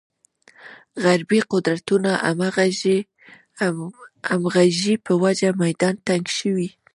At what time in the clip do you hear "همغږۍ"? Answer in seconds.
4.29-4.95